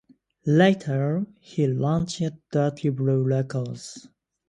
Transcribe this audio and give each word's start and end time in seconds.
Later 0.47 1.27
he 1.39 1.67
launched 1.67 2.23
Dirty 2.51 2.89
Blue 2.89 3.21
Records. 3.21 4.07